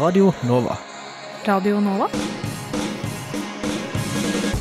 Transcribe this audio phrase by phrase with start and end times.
[0.00, 0.76] Radio Nova.
[1.46, 2.06] Radio Nova?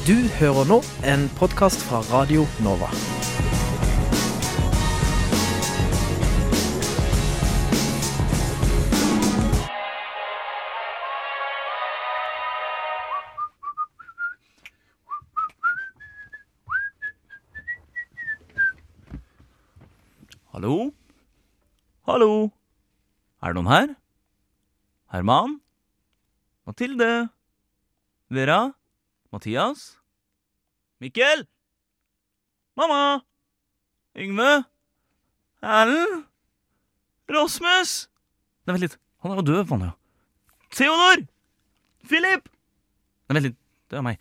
[0.08, 2.90] Du hører nå en podkast fra Radio Nova.
[20.54, 20.92] Hallo?
[22.08, 22.32] Hallo?
[23.44, 24.07] Er det noen her?
[25.12, 25.62] Herman?
[26.68, 27.30] Mathilde?
[28.30, 28.74] Vera?
[29.32, 29.98] Mathias?
[31.00, 31.46] Mikkel?
[32.76, 33.22] Mamma?
[34.18, 34.66] Yngve?
[35.64, 36.26] Erlend?
[37.30, 37.94] Rasmus?
[38.68, 38.98] Nei, vent litt.
[39.24, 39.94] Han er jo død, ja.
[40.76, 41.24] Theodor!
[42.08, 42.50] Philip!
[43.28, 43.60] Nei, vent litt.
[43.88, 44.20] Det er meg.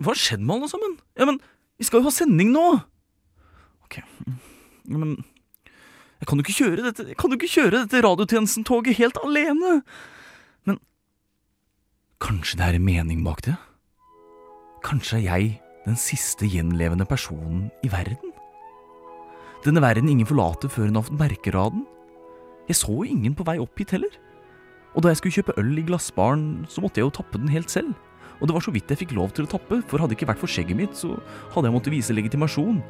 [0.00, 0.98] Hva har skjedd med alle sammen?
[1.16, 1.40] Ja, men
[1.80, 2.64] vi skal jo ha sending nå!
[3.86, 4.00] Ok.
[4.04, 5.16] Ja, men
[6.24, 9.72] jeg kan jo ikke kjøre dette Jeg kan jo ikke kjøre dette radiotjenesten-toget helt alene!
[10.64, 10.78] Men
[12.24, 13.58] kanskje det er en mening bak det?
[14.84, 15.50] Kanskje er jeg
[15.84, 18.32] den siste gjenlevende personen i verden?
[19.68, 21.84] Denne verden ingen forlater før hun har fått merkeraden?
[22.72, 24.16] Jeg så jo ingen på vei opp hit heller.
[24.96, 27.72] Og da jeg skulle kjøpe øl i glassbaren, så måtte jeg jo tappe den helt
[27.72, 27.92] selv.
[28.40, 30.32] Og det var så vidt jeg fikk lov til å tappe, for hadde det ikke
[30.32, 31.18] vært for skjegget mitt, så
[31.52, 32.80] hadde jeg måttet vise legitimasjon.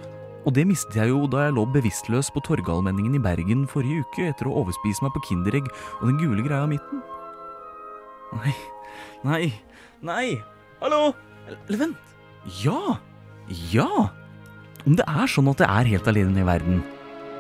[0.45, 4.28] Og det mistet jeg jo da jeg lå bevisstløs på Torgallmenningen i Bergen forrige uke
[4.28, 5.70] etter å overspise meg på Kinderegg
[6.01, 7.01] og den gule greia i midten.
[8.34, 8.55] Nei,
[9.25, 9.45] nei,
[10.05, 10.27] nei,
[10.83, 11.14] hallo,
[11.48, 12.12] eller vent,
[12.61, 12.98] ja,
[13.73, 13.89] ja.
[14.84, 16.83] Om det er sånn at jeg er helt alene i verden,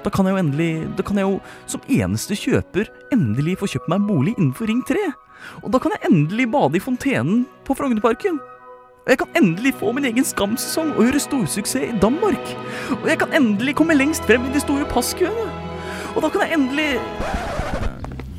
[0.04, 1.36] da kan jeg jo endelig, da kan jeg jo
[1.68, 5.04] som eneste kjøper endelig få kjøpt meg en bolig innenfor Ring 3.
[5.64, 8.36] Og da kan jeg endelig bade i fontenen på Frognerparken.
[9.04, 12.52] Og jeg kan endelig få min egen Skam-sesong og gjøre storsuksess i Danmark.
[13.02, 15.44] Og jeg kan endelig komme lengst frem i de store passkøene.
[16.16, 16.88] Og da kan jeg endelig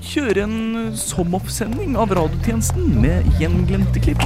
[0.01, 0.57] kjøre en
[0.97, 4.25] som-off-sending av radiotjenesten med gjenglemte klipp.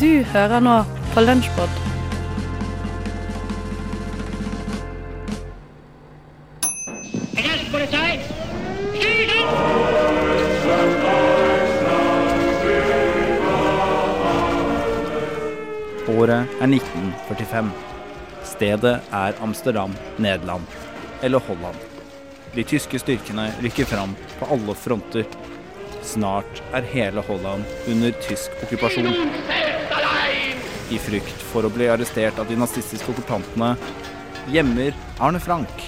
[0.00, 0.80] Du hører nå
[1.14, 1.68] på Lunsjpod.
[16.08, 17.70] Året er 1945.
[18.44, 20.62] Stedet er Amsterdam, Nederland.
[21.22, 21.76] Eller Holland.
[22.54, 25.24] De tyske styrkene rykker fram på alle fronter.
[26.02, 29.14] Snart er hele Holland under tysk okkupasjon.
[30.94, 33.72] I frykt for å bli arrestert av de nazistiske okkupantene
[34.52, 35.80] gjemmer Arne Frank,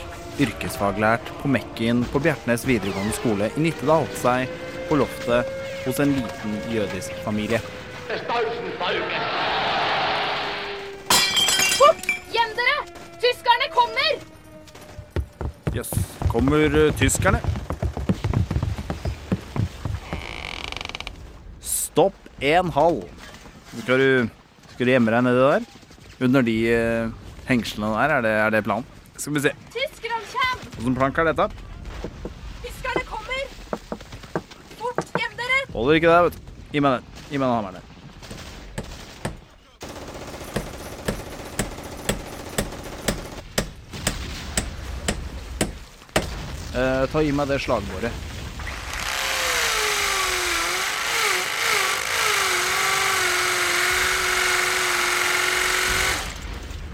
[0.42, 4.50] yrkesfaglært på Mekken på Bjertnæs videregående skole i Nittedal, seg
[4.88, 5.46] på loftet
[5.84, 7.60] hos en liten jødisk familie.
[12.34, 12.78] Gjem dere!
[13.22, 14.16] Tyskerne kommer!
[15.76, 15.92] Jøss,
[16.32, 17.42] kommer eh, tyskerne?
[21.62, 23.06] Stopp en halv.
[23.84, 24.10] Skal du,
[24.76, 25.62] skal du gjemme deg nedi der?
[26.26, 27.12] Under de eh,
[27.48, 28.84] hengslene der, er det, er det planen?
[29.16, 29.52] Skal vi se.
[29.72, 30.66] Tyskerne kommer!
[30.76, 31.46] Åssen plank er dette?
[32.60, 33.40] Tyskerne kommer!
[34.76, 35.64] Fort, gjem dere!
[35.72, 36.54] Holder ikke der, vet du.
[36.74, 37.08] Gi meg den.
[37.30, 37.80] Gi meg den hammeren.
[37.80, 37.84] der.
[46.76, 48.35] Eh, ta Gi meg det slagbordet.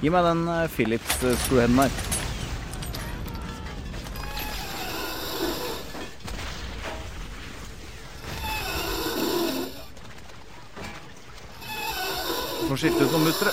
[0.03, 1.91] Gi meg den eh, Philips eh, der.
[12.67, 13.53] Får skifte ut noen muttere.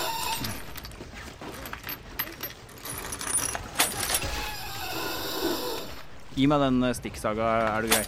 [6.33, 8.07] Gi meg den eh, stikksaga, er du grei?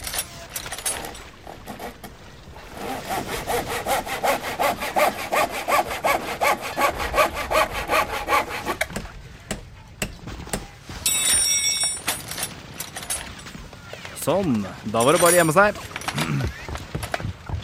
[14.22, 14.62] Sånn.
[14.94, 15.78] Da var det bare å gjemme seg.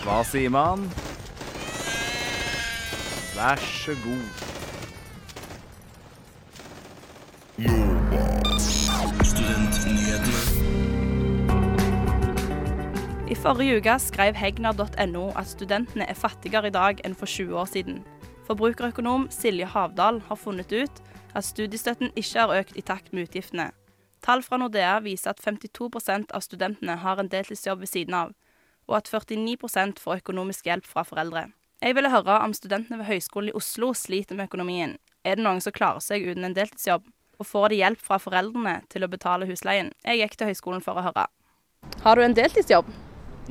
[0.02, 0.88] Hva sier man?
[3.38, 4.46] Vær så god.
[13.28, 17.70] I forrige uke skrev hegnar.no at studentene er fattigere i dag enn for 20 år
[17.70, 18.02] siden.
[18.50, 21.04] Forbrukerøkonom Silje Havdal har funnet ut
[21.36, 23.70] at studiestøtten ikke har økt i takt med utgiftene.
[24.26, 28.36] Tall fra Nordea viser at 52% av studentene har en deltidsjobb ved siden av.
[28.88, 31.50] og at 49% får økonomisk hjelp fra foreldre.
[31.84, 34.94] Jeg ville høre om studentene ved Høgskolen i Oslo sliter med økonomien.
[35.28, 37.04] Er det noen som klarer seg uten en deltidsjobb?
[37.38, 39.92] Og får de hjelp fra foreldrene til å betale husleien?
[40.08, 41.28] Jeg gikk til høyskolen for å høre.
[42.06, 42.88] Har du en deltidsjobb?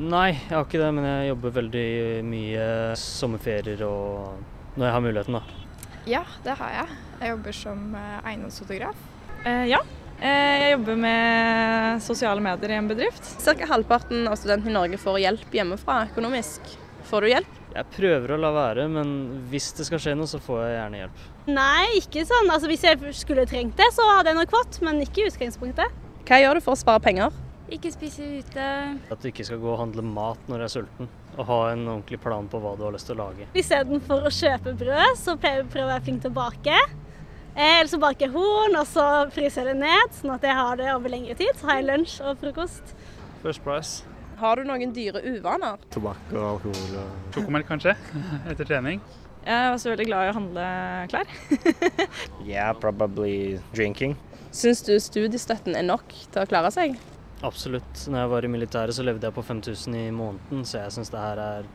[0.01, 1.87] Nei, jeg har ikke det, men jeg jobber veldig
[2.33, 2.65] mye
[3.01, 4.41] sommerferier og
[4.77, 5.63] når jeg har muligheten, da.
[6.07, 6.99] Ja, det har jeg.
[7.21, 9.07] Jeg jobber som eh, eiendomsfotograf.
[9.45, 9.85] Eh, ja.
[10.17, 13.27] Eh, jeg jobber med sosiale medier i en bedrift.
[13.43, 16.73] Cirka halvparten av studentene i Norge får hjelp hjemmefra økonomisk.
[17.11, 17.53] Får du hjelp?
[17.77, 19.11] Jeg prøver å la være, men
[19.51, 21.25] hvis det skal skje noe, så får jeg gjerne hjelp.
[21.53, 22.49] Nei, ikke sånn.
[22.49, 26.01] Altså, Hvis jeg skulle trengt det, så hadde jeg nok fått, men ikke i utgangspunktet.
[26.27, 27.37] Hva gjør du for å spare penger?
[27.71, 28.65] Ikke spise ute.
[29.11, 31.83] At du ikke skal gå og handle mat når du er sulten, og ha en
[31.85, 33.49] ordentlig plan på hva du har lyst til å lage.
[33.59, 36.79] Istedenfor å kjøpe brød, så prøver jeg å være flink til å bake.
[37.57, 40.57] Eh, Eller så baker jeg horn, og så fryser jeg det ned, sånn at jeg
[40.59, 41.55] har det over lengre tid.
[41.57, 42.93] Så har jeg lunsj og frokost.
[43.43, 44.03] First price.
[44.37, 45.81] Har du noen dyre uvaner?
[45.95, 47.95] Tobakk og alkohol og Sjokomelk kanskje,
[48.51, 49.01] etter trening.
[49.47, 50.67] Jeg er også veldig glad i å handle
[51.13, 51.33] klær.
[52.47, 54.17] Yeah, probably drinking.
[54.53, 56.99] Syns du studiestøtten er nok til å klare seg?
[57.47, 58.03] Absolutt.
[58.11, 61.13] Når jeg var i militæret, så levde jeg på 5000 i måneden, så jeg syns
[61.15, 61.67] det her er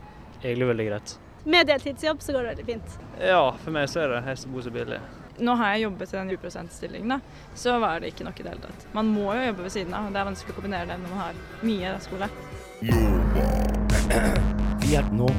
[0.44, 1.16] egentlig veldig greit.
[1.50, 3.00] Med deltidsjobb så går det veldig fint.
[3.24, 5.00] Ja, for meg så er det helst å bo så billig.
[5.42, 7.20] Nå har jeg jobbet i den 20 %-stillingen, da,
[7.58, 8.84] så var det ikke nok i det hele tatt.
[8.94, 11.10] Man må jo jobbe ved siden av, og det er vanskelig å kombinere det når
[11.10, 11.34] man har
[11.66, 12.28] mye skole.
[14.82, 15.30] Vi er nå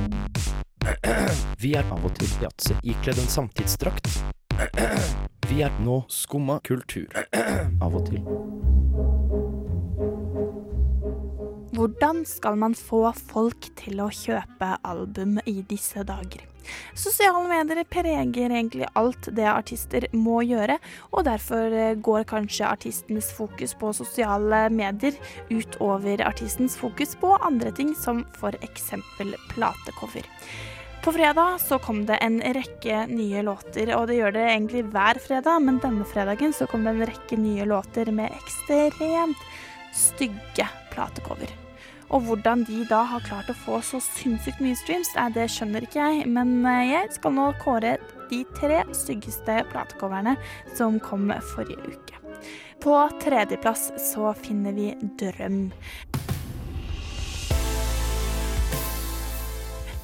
[1.63, 4.11] Vi er av og til yatzy ikledd en samtidsdrakt.
[5.47, 7.07] Vi er nå skumma kultur.
[7.83, 8.25] Av og til.
[11.73, 16.52] Hvordan skal man få folk til å kjøpe album i disse dager?
[16.99, 20.79] Sosiale medier preger egentlig alt det artister må gjøre,
[21.13, 25.17] og derfor eh, går kanskje artistens fokus på sosiale medier
[25.51, 28.93] utover artistens fokus på andre ting, som f.eks.
[29.55, 30.29] platecover.
[31.03, 35.19] På fredag så kom det en rekke nye låter, og det gjør det egentlig hver
[35.25, 39.43] fredag, men denne fredagen så kom det en rekke nye låter med ekstremt
[39.99, 41.62] stygge platecover.
[42.13, 46.03] Og hvordan de da har klart å få så sinnssykt mye streams, det skjønner ikke
[46.03, 47.97] jeg, men eh, jeg skal nå kåre
[48.29, 50.37] de tre styggeste platecoverne
[50.77, 52.21] som kom forrige uke.
[52.85, 55.71] På tredjeplass så finner vi Drøm.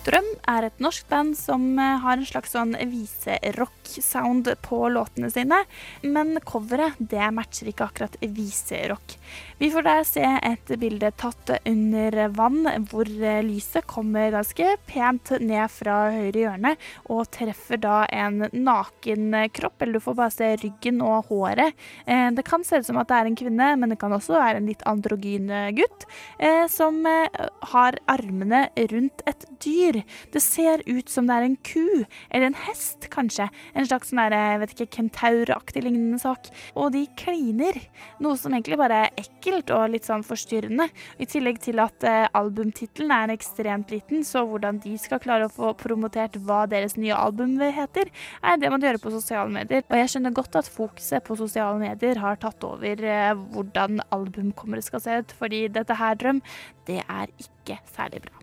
[0.09, 5.59] Drøm er et norsk band som eh, har en slags sånn viserock-sound på låtene sine,
[6.01, 9.19] men coveret det matcher ikke akkurat viserock.
[9.59, 12.61] Vi får der se et bilde tatt under vann,
[12.93, 16.71] hvor eh, lyset kommer ganske pent ned fra høyre hjørne
[17.11, 21.75] og treffer da en naken kropp, eller du får bare se ryggen og håret.
[22.07, 24.37] Eh, Det kan se ut som at det er en kvinne, men det kan også
[24.37, 26.07] være en litt androgyn gutt,
[26.39, 27.27] eh, som eh,
[27.73, 30.05] har armene rundt et dyr.
[30.31, 33.51] Det ser ut som det er en ku, eller en hest kanskje.
[33.75, 36.47] En slags sånn der, jeg vet ikke, kentauraktig lignende sak.
[36.79, 37.83] Og de kliner,
[38.23, 40.89] noe som egentlig bare er ekkelt og litt sånn forstyrrende.
[41.19, 45.53] I tillegg til at eh, albumtittelen er ekstremt liten, så hvordan de skal klare å
[45.53, 48.11] få promotert hva deres nye album heter,
[48.43, 49.85] er det man gjør på sosiale medier.
[49.89, 54.85] Og jeg skjønner godt at fokuset på sosiale medier har tatt over eh, hvordan albumkommere
[54.85, 56.43] skal se ut, fordi dette her, Drøm,
[56.89, 58.35] det er ikke særlig bra.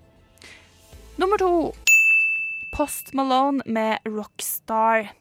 [1.22, 1.52] Nummer to.
[2.76, 5.14] Post Malone med Rockstar.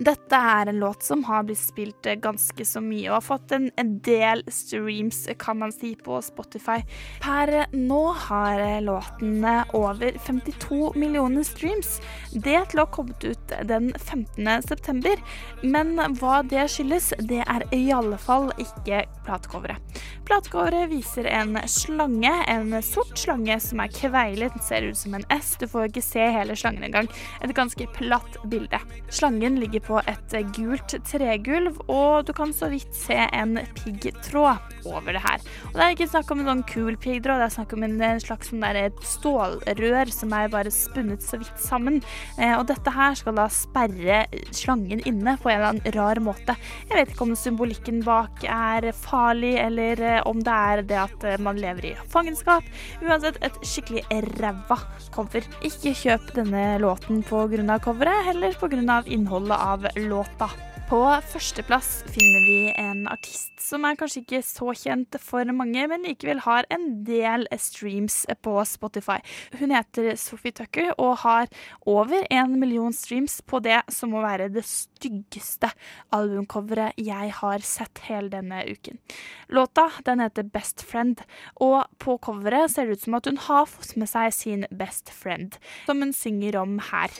[0.00, 3.52] Dette er en låt som har blitt spilt eh, ganske så mye og har fått
[3.52, 6.78] en, en del streams, kan man si, på Spotify.
[7.20, 11.98] Per nå har eh, låten eh, over 52 millioner streams.
[12.32, 14.48] Det til å ha kommet ut den 15.
[14.64, 15.20] september.
[15.60, 20.00] Men hva det skyldes, det er i alle fall ikke platecoveret.
[20.30, 25.28] Platecoveret viser en slange, en sort slange som er kveilet, den ser ut som en
[25.34, 25.56] S.
[25.60, 27.12] Du får ikke se hele slangen engang.
[27.44, 28.80] Et ganske platt bilde.
[29.12, 35.16] Slangen ligger på et gult tregulv, og du kan så vidt se en piggtråd over
[35.16, 35.42] det her.
[35.70, 37.96] Og Det er ikke snakk om en sånn kul piggtråd, det er snakk om en,
[38.04, 42.00] en slags sånn der stålrør som er bare spunnet så vidt sammen.
[42.38, 44.22] Eh, og dette her skal da sperre
[44.56, 46.56] slangen inne på en eller annen rar måte.
[46.88, 51.26] Jeg vet ikke om symbolikken bak er farlig, eller eh, om det er det at
[51.28, 52.66] eh, man lever i fangenskap.
[53.04, 54.04] Uansett, et skikkelig
[54.40, 54.78] ræva
[55.14, 55.46] cover.
[55.66, 57.78] Ikke kjøp denne låten pga.
[57.82, 59.02] coveret, heller pga.
[59.06, 60.50] innholdet av låta.
[60.90, 66.02] På førsteplass finner vi en artist som er kanskje ikke så kjent for mange, men
[66.02, 69.20] likevel har en del streams på Spotify.
[69.60, 71.46] Hun heter Sophie Tucker og har
[71.86, 75.70] over en million streams på det som må være det styggeste
[76.16, 78.98] albumcoveret jeg har sett hele denne uken.
[79.46, 81.22] Låta den heter Best Friend,
[81.62, 85.14] og på coveret ser det ut som at hun har fått med seg sin best
[85.14, 85.54] friend,
[85.86, 87.14] som hun synger om her.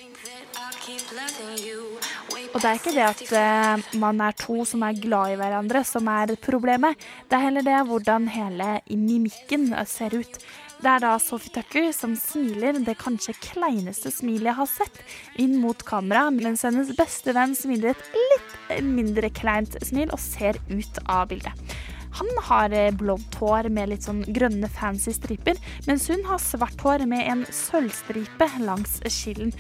[2.51, 5.85] Og det er ikke det at eh, man er to som er glad i hverandre
[5.87, 6.99] som er problemet.
[7.31, 10.41] Det er heller det hvordan hele mimikken eh, ser ut.
[10.81, 15.03] Det er da Sophie Tucker som smiler det kanskje kleineste smilet jeg har sett,
[15.39, 20.59] inn mot kamera, mens hennes beste venn smiler et litt mindre kleint smil og ser
[20.73, 21.77] ut av bildet.
[22.19, 26.81] Han har eh, blondt hår med litt sånn grønne fancy striper, mens hun har svart
[26.83, 29.55] hår med en sølvstripe langs skillen.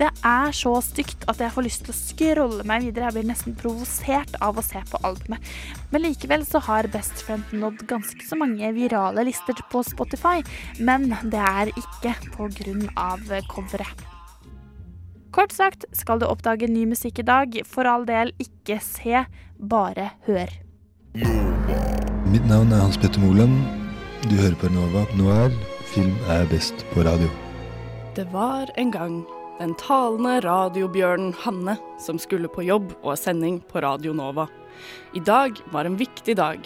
[0.00, 3.10] Det er så stygt at jeg får lyst til å scrolle meg videre.
[3.10, 5.52] Jeg blir nesten provosert av å se på albumet.
[5.92, 10.40] Men likevel så har Best Friend nådd ganske så mange virale lister på Spotify.
[10.80, 12.16] Men det er ikke
[12.96, 14.08] av coveret.
[15.32, 19.24] Kort sagt, skal du oppdage ny musikk i dag, for all del ikke se,
[19.56, 20.61] bare hør.
[21.12, 23.58] Mitt navn er Hans Petter Moland.
[24.30, 25.52] Du hører på Nova Noir.
[25.90, 27.28] Film er best på radio.
[28.16, 29.18] Det var en gang
[29.58, 34.48] den talende radiobjørnen Hanne som skulle på jobb og sending på Radio Nova.
[35.12, 36.64] I dag var en viktig dag,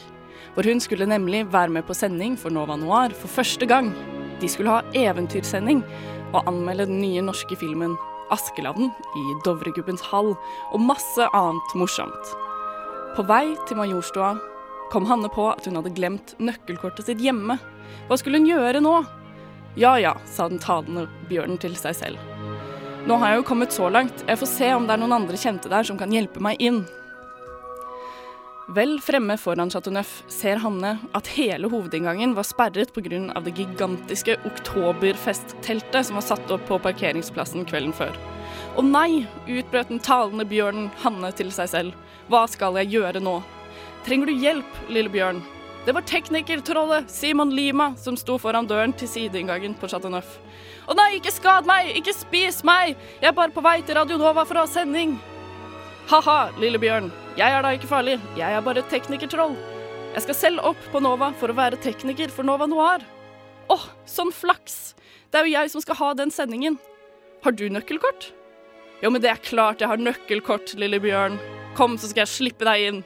[0.54, 3.90] for hun skulle nemlig være med på sending for Nova Noir for første gang.
[4.38, 5.82] De skulle ha eventyrsending
[6.30, 7.98] og anmelde den nye norske filmen
[8.30, 10.36] Askeladden i Dovregubbens hall
[10.70, 12.36] og masse annet morsomt.
[13.16, 14.34] På vei til Majorstua
[14.92, 17.56] kom Hanne på at hun hadde glemt nøkkelkortet sitt hjemme.
[18.10, 18.92] Hva skulle hun gjøre nå?
[19.80, 22.20] Ja ja, sa den talende bjørnen til seg selv.
[23.08, 25.40] Nå har jeg jo kommet så langt, jeg får se om det er noen andre
[25.40, 26.82] kjente der som kan hjelpe meg inn.
[28.76, 33.40] Vel fremme foran Chateau Neuf ser Hanne at hele hovedinngangen var sperret pga.
[33.40, 38.12] det gigantiske oktoberfestteltet som var satt opp på parkeringsplassen kvelden før.
[38.76, 41.94] Å nei, utbrøt den talende bjørnen Hanne til seg selv.
[42.26, 43.36] Hva skal jeg gjøre nå?
[44.06, 45.38] Trenger du hjelp, lille bjørn?
[45.86, 50.32] Det var teknikertrollet Simon Lima som sto foran døren til sideinngangen på Chateau Neuf.
[50.90, 51.92] Å nei, ikke skad meg!
[51.94, 52.96] Ikke spis meg!
[53.20, 55.14] Jeg er bare på vei til Radio Nova for å ha sending.
[56.10, 57.12] Ha-ha, lille bjørn.
[57.38, 58.18] Jeg er da ikke farlig.
[58.38, 59.54] Jeg er bare teknikertroll.
[60.16, 63.06] Jeg skal selv opp på Nova for å være tekniker for Nova Noir.
[63.70, 64.96] Åh, sånn flaks!
[65.30, 66.80] Det er jo jeg som skal ha den sendingen.
[67.46, 68.32] Har du nøkkelkort?
[69.02, 71.38] Jo, men det er klart jeg har nøkkelkort, lille bjørn.
[71.76, 73.02] Kom, så skal jeg slippe deg inn.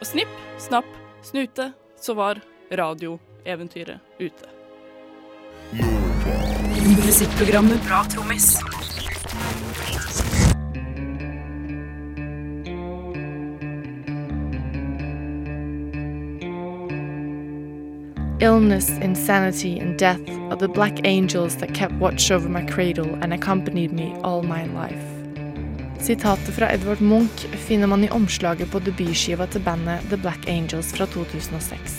[0.00, 0.88] Og snipp, snapp,
[1.22, 1.68] snute,
[2.02, 2.40] så var
[2.74, 4.48] radioeventyret ute.
[7.06, 8.56] Musikkprogrammet Bra trommis.
[18.40, 23.32] Illness, insanity, and death are the black angels that kept watch over my cradle and
[23.32, 25.15] accompanied me all my life.
[26.06, 30.92] Sitatet fra Edvard Munch finner man i omslaget på debutskiva til bandet The Black Angels
[30.94, 31.96] fra 2006.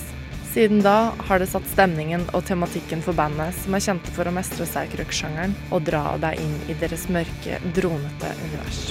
[0.54, 4.32] Siden da har det satt stemningen og tematikken for bandet, som er kjente for å
[4.32, 8.82] mestre psych-rock-sjangeren og dra deg inn i deres mørke, dronete univers.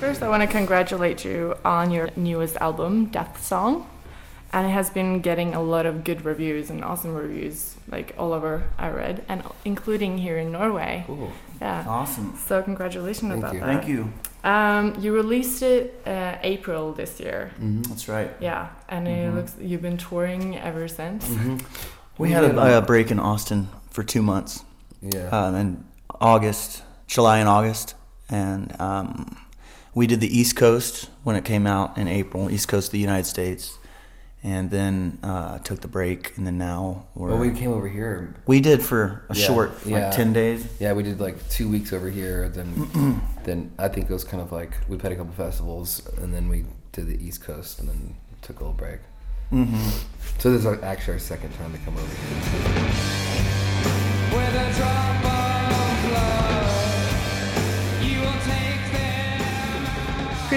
[0.00, 3.84] First, I want to congratulate you on your newest album, Death Song.
[4.52, 8.32] And it has been getting a lot of good reviews and awesome reviews, like all
[8.32, 11.04] over I read, and including here in Norway.
[11.06, 11.30] Cool.
[11.60, 11.84] Yeah.
[11.86, 12.36] Awesome.
[12.48, 13.60] So congratulations Thank about you.
[13.60, 13.66] that.
[13.66, 14.12] Thank you.
[14.42, 17.52] Um, you released it uh, April this year.
[17.62, 18.30] Mhm, that's right.
[18.40, 19.34] Yeah, and it Mhm.
[19.36, 21.28] looks you've been touring ever since.
[21.28, 21.60] Mhm.
[22.18, 24.64] We We had a, a break in Austin for two months.
[25.00, 25.28] Yeah.
[25.30, 25.84] Uh, and then
[26.20, 27.94] August, July and August.
[28.28, 29.36] And um,
[29.94, 32.98] we did the East Coast when it came out in April, East Coast of the
[32.98, 33.76] United States.
[34.42, 37.28] And then uh, took the break, and then now we're.
[37.28, 38.34] Well, we came over here.
[38.46, 40.06] We did for a Yeah, short, yeah.
[40.08, 40.66] like 10 days.
[40.80, 42.48] Yeah, we did like two weeks over here.
[42.48, 46.32] Then, then I think it was kind of like we played a couple festivals, and
[46.32, 49.00] then we did the East Coast, and then took a little break.
[49.52, 49.76] Mhm.
[50.38, 53.60] So this is actually our second time to come over here.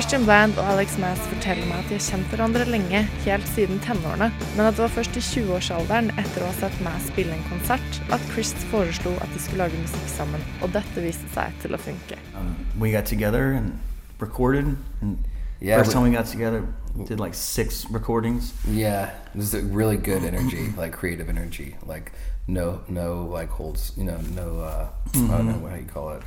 [0.03, 3.77] Christian Bland og Alex Mass forteller meg at de har kjent hverandre lenge, helt siden
[3.85, 7.45] tenårene, men at det var først i 20-årsalderen, etter å ha sett Mass spille en
[7.47, 11.77] konsert, at Chris foreslo at de skulle lage musikk sammen, og dette viste seg til
[11.77, 12.17] å funke.
[12.35, 13.79] Um, we got together and
[14.19, 14.75] recorded.
[14.99, 15.23] And
[15.61, 16.67] Yeah, first time we got together,
[17.07, 18.51] did like six recordings.
[18.67, 21.77] Yeah, there's a really good energy, like creative energy.
[21.87, 22.11] Like
[22.45, 26.23] no no like holds you know no uh, I don't know how you call it.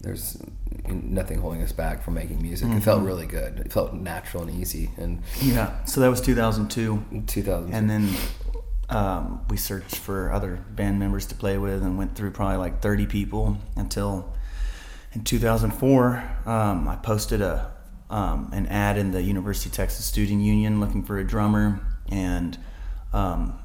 [0.00, 0.40] There's
[0.86, 2.68] nothing holding us back from making music.
[2.70, 3.58] It felt really good.
[3.58, 4.90] It felt natural and easy.
[4.96, 7.24] And Yeah, so that was 2002.
[7.26, 7.76] 2002.
[7.76, 8.08] And then
[8.88, 12.80] um, we searched for other band members to play with and went through probably like
[12.80, 14.32] 30 people until
[15.12, 17.72] in 2004 um, I posted a
[18.10, 22.58] um, an ad in the University of Texas Student Union looking for a drummer and
[23.12, 23.58] um,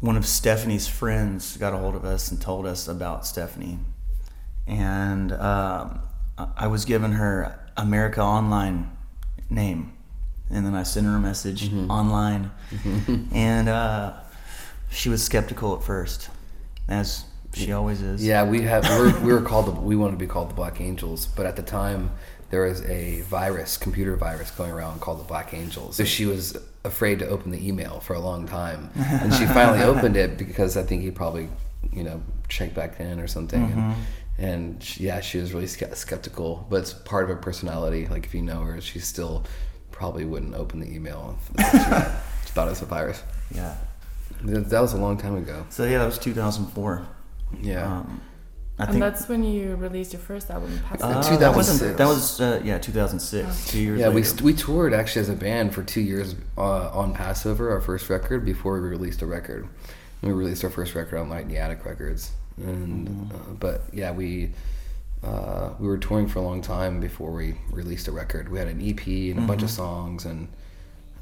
[0.00, 3.78] one of Stephanie's friends got a hold of us and told us about Stephanie
[4.66, 6.00] and um,
[6.56, 8.90] I- was given her America Online
[9.50, 9.92] name,
[10.50, 12.50] and then I sent her a message online,
[13.32, 14.14] and uh,
[14.90, 16.28] she was skeptical at first,
[16.88, 18.24] as she always is.
[18.24, 20.54] Yeah, we have we were, we were called the, we wanted to be called the
[20.54, 22.10] Black Angels, but at the time
[22.50, 25.96] there was a virus, computer virus going around called the Black Angels.
[25.96, 29.82] So she was afraid to open the email for a long time, and she finally
[29.82, 31.48] opened it because I think he probably
[31.92, 33.60] you know checked back in or something.
[33.68, 33.72] Mhm.
[33.76, 33.94] And,
[34.42, 38.06] and she, yeah, she was really skeptical, but it's part of her personality.
[38.06, 39.44] Like if you know her, she still
[39.92, 41.78] probably wouldn't open the email if she,
[42.46, 43.22] she thought it was a virus.
[43.54, 43.76] Yeah.
[44.42, 45.64] That that was a long time ago.
[45.70, 47.06] So yeah, that was 2004.
[47.60, 47.98] Yeah.
[47.98, 48.20] Um,
[48.78, 51.34] I and think that's when you released your first album, Passive.
[51.34, 53.70] uh, that wasn't that was uh, yeah 2006.
[53.70, 54.26] Two years Yeah, we, later.
[54.28, 58.08] st- we toured actually as a band for two years uh, on Passover, our first
[58.10, 59.68] record, before we released a record.
[60.22, 62.32] We released our first record on Light in the Attic Records,
[62.66, 63.34] and Mm-hmm.
[63.34, 64.50] uh, but yeah, we
[65.22, 68.48] uh, we were touring for a long time before we released a record.
[68.48, 69.76] We had an EP and a bunch of Mhm.
[69.76, 70.48] songs, and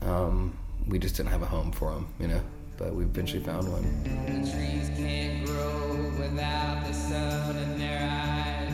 [0.02, 0.56] um,
[0.88, 2.40] we just didn't have a home for them, you know.
[2.78, 3.82] But we eventually found one.
[4.24, 8.72] The trees can't grow without the sun in their eyes.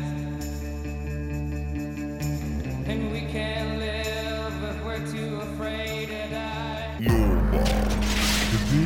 [2.89, 6.99] And we can't live if we're too afraid to die.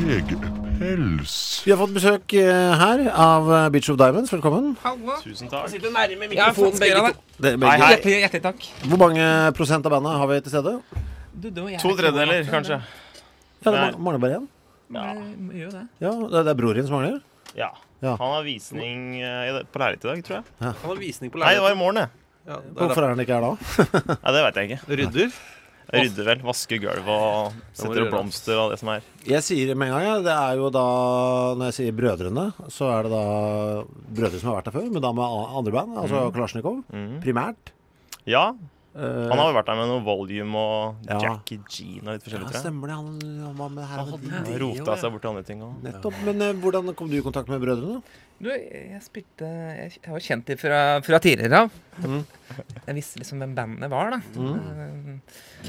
[0.01, 1.50] VG-pels.
[1.61, 4.31] Vi har fått besøk eh, her av eh, Beach of Diamonds.
[4.33, 4.71] Velkommen.
[5.21, 5.67] Tusen takk.
[5.69, 7.11] Sitter nærme mikrofonen, begge to.
[7.37, 7.75] Det- begge.
[7.83, 8.65] Hjertelig, hjertelig takk.
[8.89, 9.27] Hvor mange
[9.57, 10.73] prosent av bandet har vi til stede?
[11.35, 12.79] Du, du, jeg To er tredjedeler, kanskje.
[12.81, 13.91] Ja, det Nei.
[13.91, 14.47] man- mangler bare én.
[14.91, 15.05] Ja.
[15.51, 15.83] Vi gjør det.
[16.01, 17.21] Ja, det, det er bror din som mangler?
[17.55, 17.69] Ja.
[18.01, 18.15] Ja.
[18.17, 20.45] Han har visning eh, i på lerretet i dag, tror jeg.
[20.65, 20.73] Ja.
[20.81, 22.09] Han har visning på Nei, det var i morgen, det.
[22.49, 24.15] Ja, det er Hvorfor er han ikke her da?
[24.17, 24.95] Nei, det vet jeg ikke.
[25.03, 25.35] Rydder?
[25.91, 26.41] Jeg rydder vel.
[26.45, 29.07] Vasker gulvet og setter opp blomster og det som er.
[29.27, 30.17] Jeg sier det med en gang, ja.
[30.23, 30.85] Det er jo da
[31.59, 33.23] Når jeg sier brødrene, så er det da
[34.19, 35.97] brødre som har vært der før, men da med andre band.
[36.03, 36.31] Altså mm.
[36.37, 36.83] Kalasjnikov.
[36.93, 37.17] mm.
[37.25, 37.73] Primært.
[38.29, 38.45] Ja.
[38.91, 41.19] Eh, Han har jo vært der med noe Volume og Ja.
[41.23, 42.97] Jackie Jean og litt forskjellig, Ja, stemmer det.
[42.99, 44.01] Han, han var med her.
[44.03, 45.77] Han han rota seg bort til andre ting òg.
[45.85, 46.17] Nettopp.
[46.27, 48.01] Men eh, hvordan kom du i kontakt med brødrene?
[48.41, 51.75] Du, jeg spilte Jeg, jeg var kjent dem fra, fra tidligere av.
[52.01, 52.21] Mm.
[52.87, 54.21] Jeg visste liksom hvem bandet var, da.
[54.35, 55.19] Mm.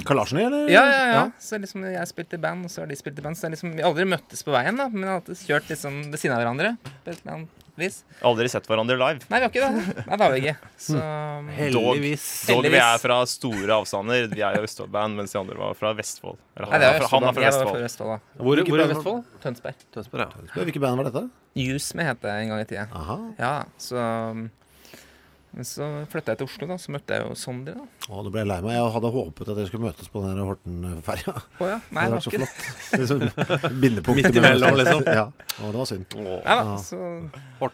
[0.08, 0.70] Kalasjene, eller?
[0.72, 1.16] Ja, ja, ja.
[1.18, 1.24] Ja.
[1.42, 3.38] Så liksom jeg spilte i band, og så har de spilt i band.
[3.38, 6.36] Så liksom, vi aldri møttes på veien, da, men har alltid kjørt liksom ved siden
[6.36, 6.74] av hverandre.
[7.04, 8.02] På et eller annet vis.
[8.22, 9.20] Aldri sett hverandre live.
[9.30, 10.06] Nei, vi har ikke det.
[10.06, 10.56] Nei, det har vi ikke.
[10.76, 10.98] Så
[11.72, 12.00] Dog,
[12.48, 14.26] dog vi er fra store avstander.
[14.32, 16.38] Vi er jo Østfold-band, mens de andre var fra Vestfold.
[16.56, 17.70] Eller Nei, det er han, er fra, han er fra Vestfold.
[17.72, 18.20] fra Vestfold.
[18.36, 19.22] Hvor- hvor er Vestfold?
[19.42, 19.74] Tønsberg.
[19.94, 20.62] Tønsberg, ja.
[20.64, 21.24] Hvilket band var dette?
[21.56, 22.86] Use med het det en gang i tida.
[22.92, 23.18] Aha.
[23.38, 23.96] Ja, så
[25.52, 26.76] Men så flytta jeg til Oslo, da.
[26.80, 27.86] Så møtte jeg jo Sondre, da.
[28.08, 28.76] Å, nå ble jeg lei meg.
[28.78, 31.34] Jeg hadde håpet at dere skulle møtes på den Horten-ferja.
[31.58, 31.80] Oh, ja.
[31.92, 32.70] Nei, det vært så var flott.
[33.02, 33.26] Liksom,
[33.82, 35.04] bindepunkt Midt imellom, liksom.
[35.12, 35.26] Ja.
[35.28, 36.16] Å, det var synd.
[36.22, 37.02] Ja da, så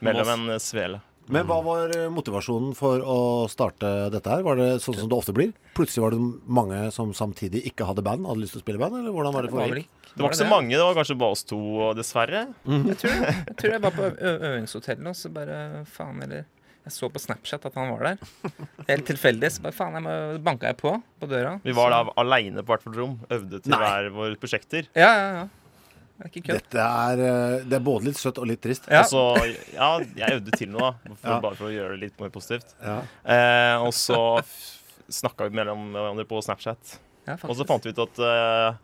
[0.02, 0.98] Mellom en eh, svele.
[1.28, 3.18] Men hva var eh, motivasjonen for å
[3.52, 4.42] starte dette her?
[4.46, 5.54] Var det sånn som det ofte blir?
[5.76, 6.20] Plutselig var det
[6.58, 8.98] mange som samtidig ikke hadde band, hadde lyst til å spille band?
[9.02, 9.88] Eller hvordan var det for deg?
[10.08, 11.58] Det var ikke så mange, det var kanskje bare oss to,
[11.94, 12.46] dessverre.
[12.66, 16.48] Jeg tror, jeg tror jeg var på øvingshotellet, og så bare faen, eller
[16.88, 18.52] Jeg så på Snapchat at han var der.
[18.88, 19.50] Helt tilfeldig.
[19.52, 21.58] Så bare faen, jeg må, banka jeg på på døra.
[21.64, 23.16] Vi var da aleine på hvert vårt rom.
[23.28, 23.80] Øvde til Nei.
[23.84, 24.88] hver våre prosjekter.
[24.96, 25.46] Ja, ja, ja.
[26.18, 26.56] Det er ikke kødd.
[26.64, 28.88] Dette er, eh, det er både litt søtt og litt trist.
[28.90, 29.20] Ja, så,
[29.76, 31.12] ja, jeg øvde til noe, da.
[31.14, 31.36] For, Ja.
[31.44, 32.72] Bare for å gjøre det litt mer positivt.
[32.82, 32.96] Ja.
[33.22, 34.18] Eh, og så
[35.08, 36.96] snakka vi mellom hverandre på Snapchat.
[37.28, 38.80] Ja, og så fant vi ut at eh,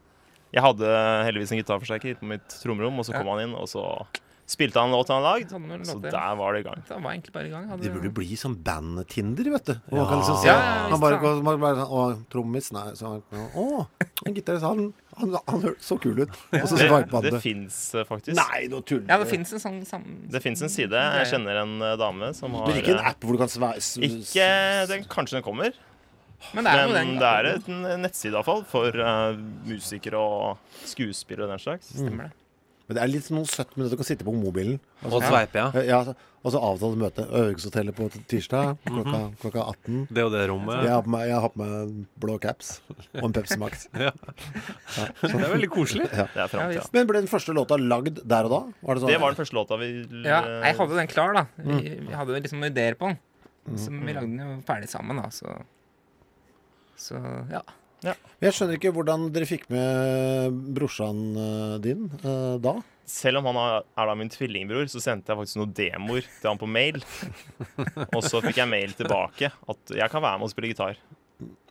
[0.55, 0.93] jeg hadde
[1.27, 3.35] heldigvis en gitarforsterker på mitt trommerom, og så kom Ja.
[3.35, 3.83] han inn, og så
[4.47, 5.51] spilte han låt han har lagd.
[5.87, 6.83] Så der var det i gang.
[6.89, 7.69] Så var egentlig bare i gang.
[7.71, 9.75] Hadde, Det burde bli sånn band-Tinder, vet du.
[9.91, 10.41] Man liksom Ja.
[10.43, 13.87] se Ja, ja, Han bare, bare sånn Å, trommis, nei så, Å,
[14.27, 16.29] en gitarist, han, han, han hørtes så kul ut.
[16.53, 17.41] Og så Det, sveipa han det det.
[17.41, 17.79] fins
[18.09, 18.37] faktisk.
[18.37, 20.05] Nei, nå tuller Ja, det fins en sånn sam...
[20.29, 20.93] Det fins en side.
[20.93, 23.49] Jeg kjenner en eh, dame som har Men ikke en eh, app hvor du kan
[23.49, 25.73] sveise Ikke den, Kanskje den kommer.
[26.53, 29.33] Men det er Men den- det er et- en nettside iallfall for uh,
[29.65, 31.89] musikere og skuespillere og den slags.
[31.97, 32.33] Stemmer det.
[32.87, 34.79] Men det er litt noen søtt med det du kan sitte på mobilen.
[35.09, 35.71] Og sveipe, ja.
[35.89, 37.25] ja så- og så avtale møte.
[37.25, 39.37] Øvingshotellet på tirsdag klokka, Mhm.
[39.41, 40.09] klokka 18.
[40.13, 40.83] Det og det rommet.
[40.85, 42.81] Jeg har på meg, jeg har på meg blå caps
[43.15, 43.87] og en Pepsi Max.
[43.95, 44.11] Ja.
[44.99, 46.05] Ja, Det er veldig koselig.
[46.13, 46.27] Ja.
[46.35, 46.91] Det er fremtiden.
[46.93, 48.61] Men ble den første låta lagd der og da?
[48.85, 49.09] Var det, sånn?
[49.15, 49.89] Det var den første låta vi
[50.29, 51.47] Ja, jeg hadde den klar, da.
[51.65, 51.81] Mm.
[51.81, 53.19] Vi, vi hadde liksom noen ideer på den.
[53.81, 54.05] Så Mm.
[54.05, 55.31] vi lagde den jo ferdig sammen, da.
[55.33, 55.49] Så,
[56.99, 57.17] så
[57.51, 57.63] ja.
[58.45, 62.75] Jeg skjønner ikke hvordan dere fikk med brorsan eh, din uh, da.
[63.09, 66.61] Selv om han er da min tvillingbror, så sendte jeg faktisk noen demoer til han
[66.61, 67.01] på mail.
[68.17, 70.97] Og så fikk jeg mail tilbake at jeg kan være med og spille gitar.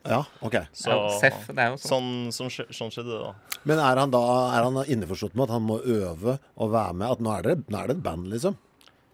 [0.03, 0.57] Ja, ok.
[0.75, 2.09] Så, Ja, jo sånn.
[2.35, 3.59] Sånn, sånn skjedde det, da.
[3.69, 4.21] Men er han da
[4.57, 7.13] er han innforstått med at han må øve og være med?
[7.15, 8.57] At nå er det, nå er det et band, liksom?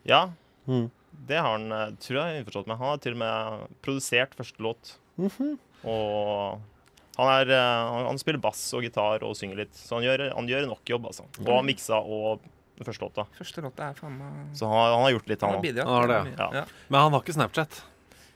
[0.09, 0.29] Ja,
[0.69, 0.89] Mm.
[1.25, 2.77] det har han, eh, tror jeg, innforstått med.
[2.77, 4.97] Han har til og med produsert første låt.
[5.17, 5.55] Mhm.
[5.85, 6.59] Og
[7.19, 10.25] han, er, eh, han, han spiller bass og gitar og synger litt, så han gjør,
[10.35, 11.27] han gjør nok jobb, altså.
[11.45, 12.43] Og han miksa og
[12.79, 13.25] den første låta.
[13.35, 15.65] Første låta er faen meg Så han, han har gjort litt, Han òg.
[15.81, 16.49] Han har det, Ja.
[16.61, 16.65] ja.
[16.87, 17.81] Men han har ikke Snapchat.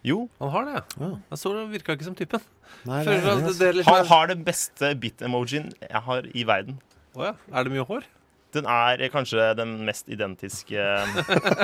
[0.04, 0.26] Jo.
[0.42, 1.12] Han har det, ja.
[1.32, 2.44] Jeg så det virka ikke som typen.
[2.84, 6.82] Nei, det, det, det liksom Han har den beste bit-emojien jeg har i verden.
[7.16, 7.34] Å ja.
[7.54, 8.10] Er det mye hår?
[8.54, 10.78] Den er kanskje den mest identiske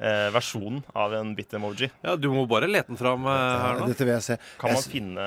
[0.00, 1.88] eh, versjonen av en bit-emoji.
[2.04, 3.88] Ja, du må bare lete den fram eh, her nå.
[3.90, 4.36] Dette vil jeg se.
[4.60, 5.26] Kan Jeg man finne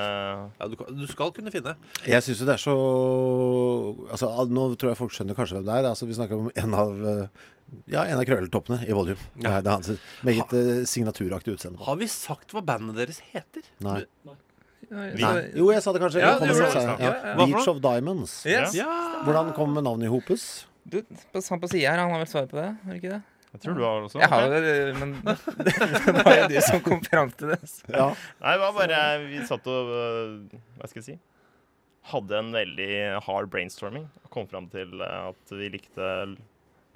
[0.62, 1.76] Ja, du, kan- du skal kunne finne.
[2.08, 2.76] Jeg syns jo det er så
[4.12, 5.90] altså, al- Nå tror jeg folk skjønner kanskje hvem det er.
[5.92, 7.44] Altså, vi snakker om en av eh,
[7.92, 9.20] ja, en av krølletoppene i Volume.
[9.42, 9.58] Ja.
[9.60, 11.82] Det er hans meget eh, signaturaktig utseende.
[11.86, 13.66] Har vi sagt hva bandet deres heter?
[13.86, 14.04] Nei.
[14.26, 14.38] Nei.
[15.18, 15.32] Nei.
[15.58, 16.22] Jo, jeg sa det kanskje.
[16.22, 16.78] Ja, det gjorde du.
[16.78, 17.14] Ja, ja.
[17.26, 17.36] Ja.
[17.42, 18.36] Beach of Diamonds.
[18.46, 18.76] Yes.
[18.78, 18.86] Ja.
[19.26, 20.44] Hvordan kom navnet i Hopus?
[20.86, 22.70] Du, på, han på sida her, han har vel svaret på det?
[22.86, 23.22] Har ikke det?
[23.56, 24.20] Jeg tror du har også.
[24.20, 25.14] Jeg har jo det, men
[26.12, 27.62] det var jo du som kom fram til det.
[27.72, 27.86] så.
[27.88, 28.10] Ja.
[28.42, 31.16] Nei, det var bare Vi satt og øh, Hva skal jeg si?
[32.12, 32.90] Hadde en veldig
[33.26, 34.10] hard brainstorming.
[34.26, 36.12] Og kom fram til øh, at vi likte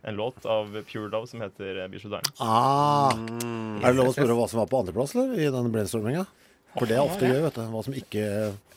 [0.03, 3.15] en låt av Pure Love som heter Beach of Ah.
[3.15, 3.79] Mm.
[3.81, 6.27] Er det lov å spørre hva som var på andreplass eller, i den brainstorminga?
[6.75, 7.65] For det er ofte gøy, vet du.
[7.73, 8.25] Hva som ikke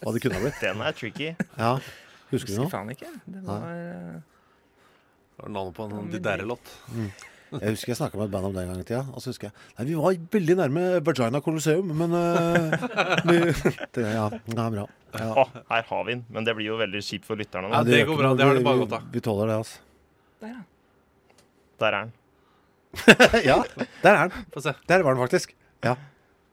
[0.00, 0.62] Hva det kunne ha blitt.
[0.62, 1.32] Den er tricky.
[1.58, 1.74] Ja.
[2.30, 2.72] Husker du Husker noe?
[2.72, 3.10] faen ikke.
[3.26, 4.20] Det var Det var
[5.42, 6.72] navnet på en Didderre-låt.
[6.92, 7.10] Mm.
[7.52, 9.02] Jeg husker jeg snakka med et band om det en gang i tida.
[9.12, 12.86] Og så husker jeg Nei, vi var veldig nærme Vagina Colosseum, men uh,
[13.28, 13.38] vi,
[13.98, 14.86] det, Ja, det er bra.
[15.12, 15.28] Ja.
[15.42, 16.22] Å, her har vi den.
[16.32, 17.68] Men det blir jo veldig kjipt for lytterne.
[17.74, 18.30] Ja, det det går bra.
[18.30, 18.40] noe.
[18.40, 19.10] Det har det bare godt gått av.
[19.12, 19.82] Vi tåler det, altså.
[20.42, 20.62] Der, ja.
[21.82, 22.14] Der er den.
[23.50, 23.58] ja,
[24.00, 24.48] der er den.
[24.54, 24.74] Få se.
[24.88, 25.52] Der var den faktisk.
[25.84, 25.96] Ja.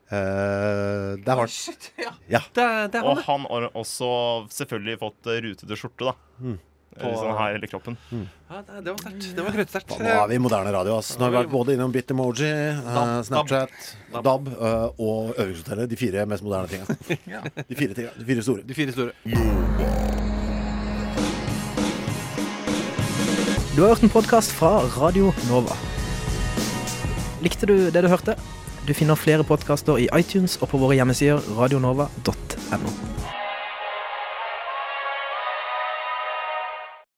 [0.10, 2.12] Uh, der var den.
[2.28, 2.44] Ja.
[2.58, 3.24] Der, der Og den.
[3.24, 4.12] Og han har også
[4.52, 6.18] selvfølgelig fått rutete skjorte, da.
[6.44, 6.60] Mm.
[6.98, 7.96] På, sånn her hele kroppen.
[8.10, 9.28] Ja, det, var sterkt.
[9.38, 9.94] Det var krøttsterkt.
[10.02, 10.98] Nå er vi i moderne radio.
[10.98, 11.14] ass.
[11.20, 12.50] Nå har vi vært både innom Bitmoji,
[12.82, 13.76] uh, Snapchat,
[14.16, 14.24] Dab.
[14.26, 15.90] DAB eh, og Øvingshotellet.
[15.92, 16.86] De fire mest moderne tinga.
[17.36, 17.44] Ja.
[17.46, 18.16] De fire, tinga.
[18.18, 18.66] de fire store.
[18.66, 19.14] De fire store.
[23.76, 25.78] Du har hørt en podkast fra Radio Nova.
[27.46, 28.36] Likte du det du hørte?
[28.88, 33.19] Du finner flere podkaster i iTunes og på våre hjemmesider radionova.no.